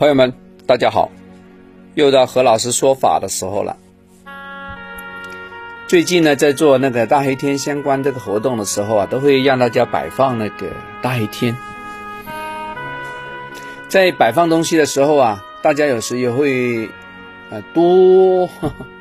[0.00, 0.32] 朋友们，
[0.66, 1.10] 大家好，
[1.92, 3.76] 又到何老师说法的时候了。
[5.88, 10.68] 最近呢，在做那个大黑天相关这个活动的时候啊，都会让大家摆放那个
[11.02, 11.54] 大黑天。
[13.88, 16.88] 在摆放东西的时候啊，大家有时也会
[17.50, 18.48] 呃多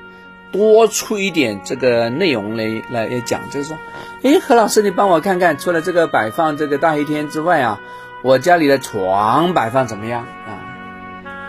[0.52, 3.78] 多出一点这个内容来来讲，就是说，
[4.24, 7.80] 哎，何老师，你帮我看看，除了这个摆放这个大黑天之外啊，
[8.22, 10.59] 我家里的床摆放怎么样啊？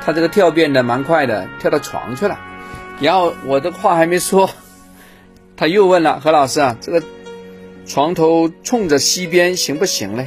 [0.01, 2.39] 他这个跳变的蛮快的，跳到床去了。
[3.01, 4.51] 然后我的话还没说，
[5.57, 7.03] 他又问了何老师啊，这个
[7.87, 10.27] 床头冲着西边行不行嘞？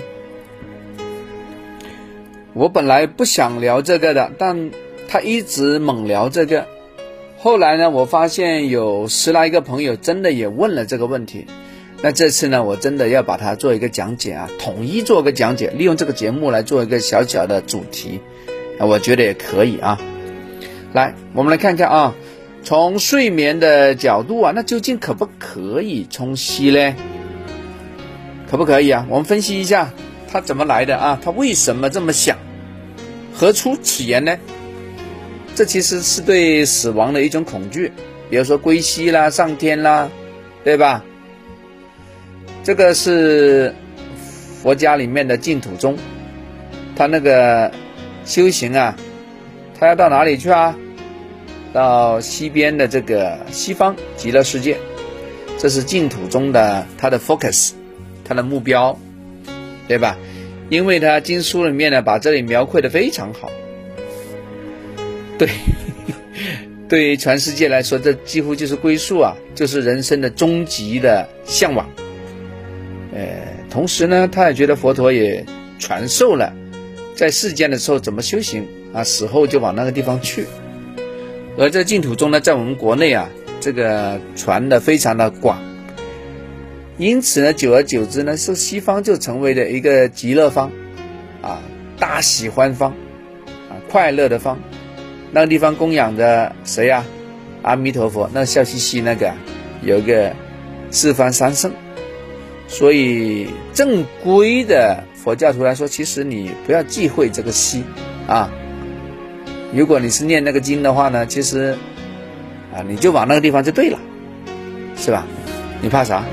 [2.54, 4.72] 我本来不想聊这个的，但
[5.08, 6.68] 他一直猛聊这个。
[7.40, 11.48] 后来呢，我发现有十来个朋友真的也问了这个问题。
[12.02, 18.20] 那这次呢，我真的要把它做一个讲解啊，统一做个讲解，利用这个节目来做一个小小的主题。
[18.80, 20.00] 啊，我觉得也可以啊。
[20.94, 22.16] 来，我们来看看啊，
[22.64, 26.96] 从睡眠的角度啊，那究竟可不可以冲西呢？
[28.50, 29.06] 可不可以啊？
[29.10, 29.92] 我们分析一下
[30.32, 31.20] 他怎么来的啊？
[31.24, 32.38] 他为什么这么想？
[33.34, 34.38] 何出此言呢？
[35.56, 37.92] 这其实是对死亡的一种恐惧，
[38.30, 40.10] 比如说归西啦、上天啦，
[40.64, 41.04] 对吧？
[42.64, 43.74] 这个是
[44.62, 45.98] 佛家里面的净土宗，
[46.96, 47.72] 他那个。
[48.26, 48.96] 修行啊，
[49.80, 50.78] 他要到哪里去啊？
[51.74, 54.78] 到西边的这个西方极乐世界，
[55.58, 57.72] 这是净土中的他的 focus，
[58.24, 58.98] 他的目标，
[59.88, 60.18] 对吧？
[60.70, 63.52] 因为他经书里面呢，把这里描绘的非常好。
[65.38, 65.50] 对，
[66.88, 71.90] 对于全世界来说，这几乎就是归宿啊，就是人生的终极的向往。
[73.14, 73.26] 呃，
[73.70, 75.44] 同时呢，他也觉得佛陀也
[75.80, 76.54] 传授了。
[77.16, 79.04] 在世间的时候怎么修行啊？
[79.04, 80.46] 死后就往那个地方去。
[81.58, 83.30] 而在净土中呢，在我们国内啊，
[83.60, 85.62] 这个传的非常的广。
[86.98, 90.72] 因此呢，久而久之呢，是西方就成为了一个极乐方，
[91.42, 91.62] 啊，
[92.00, 92.92] 大喜欢方，
[93.70, 94.60] 啊，快乐的方。
[95.32, 97.06] 那个地方供养着谁呀？
[97.62, 98.30] 阿弥陀佛。
[98.34, 99.34] 那笑嘻嘻那个
[99.84, 100.36] 有一个
[100.90, 101.72] 四方三圣。
[102.68, 105.04] 所以正规的。
[105.24, 107.86] 佛教徒来说，其实你不要忌讳这个西，
[108.28, 108.52] 啊，
[109.74, 111.78] 如果你是念那个经的话呢，其实，
[112.74, 113.98] 啊，你就往那个地方就对了，
[114.98, 115.26] 是吧？
[115.82, 116.24] 你怕啥？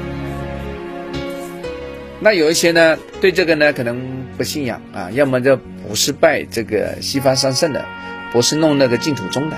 [2.19, 7.85] 那有一些呢，对这个呢可能不信仰啊，要么就不是拜这个西方三圣的，
[8.33, 9.57] 不是弄那个净土宗的，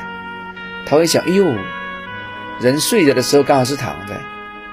[0.85, 1.55] 他会想，哎呦，
[2.61, 4.15] 人睡着的时候刚好是躺着，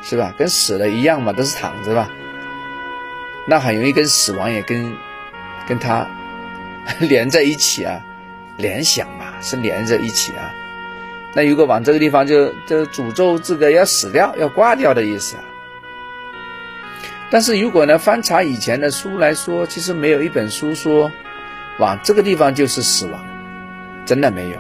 [0.03, 0.36] 是吧？
[0.38, 2.12] 跟死了一样嘛，都是躺着吧？
[3.49, 4.95] 那很容易跟死亡也跟
[5.67, 6.07] 跟他
[7.01, 7.99] 连在一起啊，
[8.57, 10.53] 联想嘛，是连着一起啊。
[11.33, 15.43] 那如果往这个地方就就诅咒这个要死掉要挂掉的意思啊。
[17.31, 21.11] 但是如果呢翻查以前的书来说，其实没有一本书说
[21.79, 23.25] 往这个地方就是死亡，
[24.05, 24.57] 真的没有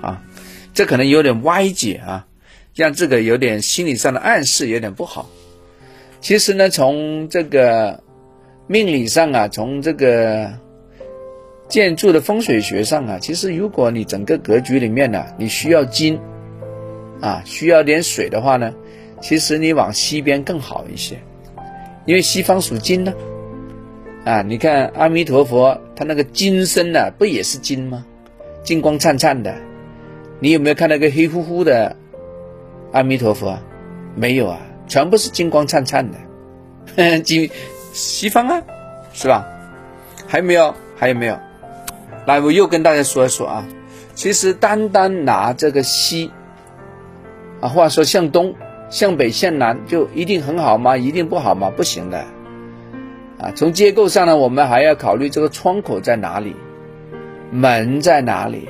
[0.00, 0.22] 啊。
[0.72, 2.26] 这可能有点歪解啊，
[2.74, 5.28] 让这个有点心理上的暗示，有点不好。
[6.22, 8.03] 其实呢，从这个。
[8.66, 10.50] 命理上啊，从这个
[11.68, 16.18] 建筑的风水学上啊，其实如果你整个格局里面呢，你需要金
[17.20, 18.72] 啊，需要点水的话呢，
[19.20, 21.18] 其实你往西边更好一些，
[22.06, 23.12] 因为西方属金呢。
[24.24, 28.06] 啊，你看阿弥陀佛，他那个金身呢，不也是金吗？
[28.62, 29.54] 金光灿灿的。
[30.40, 31.94] 你有没有看那个黑乎乎的
[32.92, 33.58] 阿弥陀佛？
[34.14, 34.58] 没有啊，
[34.88, 37.50] 全部是金光灿灿的，金。
[37.94, 38.60] 西方啊，
[39.12, 39.46] 是吧？
[40.26, 40.74] 还有没有？
[40.96, 41.38] 还有没有？
[42.26, 43.64] 来，我又跟大家说一说啊。
[44.14, 46.32] 其实单单拿这个西
[47.60, 48.56] 啊，话说向东、
[48.90, 50.96] 向北、向南，就一定很好吗？
[50.96, 51.70] 一定不好吗？
[51.70, 52.18] 不行的
[53.38, 53.52] 啊。
[53.54, 56.56] 从结构上呢，我们还要考虑这个窗口在哪里，
[57.52, 58.68] 门在哪里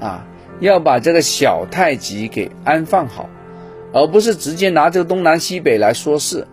[0.00, 0.24] 啊？
[0.60, 3.28] 要把这个小太极给安放好，
[3.92, 6.46] 而不是直接拿这个东南西北来说事。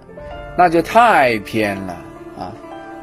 [0.58, 1.94] 那就太偏了
[2.38, 2.52] 啊！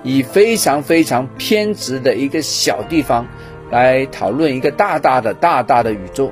[0.02, 3.26] 以非常非常偏执的一个小地方
[3.70, 6.30] 来讨论一个大大的大大的宇宙，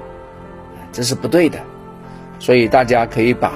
[0.92, 1.58] 这是不对的。
[2.38, 3.52] 所以大家可以把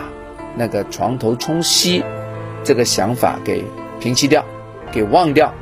[0.56, 2.02] 那个床头冲西
[2.64, 3.62] 这个想法给
[4.00, 4.44] 摒弃掉，
[4.90, 5.52] 给忘掉，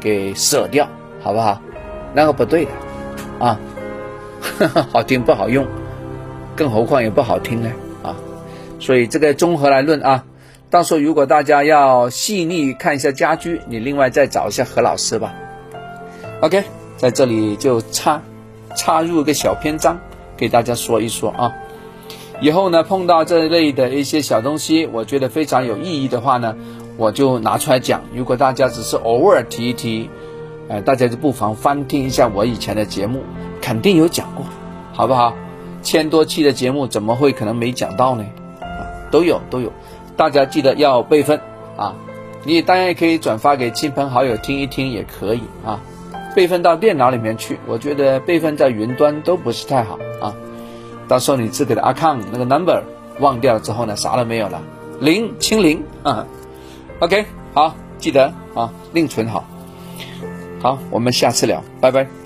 [0.00, 0.86] 给舍掉，
[1.22, 1.62] 好不好？
[2.12, 2.70] 那个不对的
[3.38, 3.58] 啊，
[4.92, 5.66] 好听不好用，
[6.56, 7.70] 更何况也不好听呢
[8.02, 8.16] 啊！
[8.80, 10.24] 所以这个综合来论啊。
[10.70, 15.34] 到时候如果大家要细腻看一下家居，你另外再找一下何老师吧。
[16.42, 16.62] OK，
[16.96, 18.22] 在这里就插
[18.76, 19.98] 插入一个小篇章，
[20.36, 21.52] 给大家说一说啊。
[22.40, 26.54] 以后呢，碰到这类的一些小东西，我觉得非常有意义的话呢，
[26.96, 28.02] 我就拿出来讲。
[28.14, 30.08] 如果大家只是偶尔提一提，
[30.68, 33.24] 哎，大家就不妨翻听一下我以前的节目，
[33.60, 34.46] 肯定有讲过，
[34.92, 35.34] 好不好？
[35.82, 38.24] 千多期的节目怎么会可能没讲到呢？
[38.60, 39.72] 啊，都有都有，
[40.20, 41.40] 大家记得要备份
[41.78, 41.94] 啊。
[42.44, 45.80] 你当然也可以转发给亲朋好友听一听，也可以啊。
[46.36, 50.34] 备份到电脑里面去，我觉得备份在云端都不是太好啊。
[51.08, 52.82] 到时候你自己的 account 那个 number
[53.18, 54.60] 忘掉了之后呢，啥都没有了，
[55.00, 56.26] 零清零啊。
[56.98, 57.24] OK，
[57.54, 59.46] 好，记得啊，另存好。
[60.60, 62.19] 好，我们下次聊，拜拜。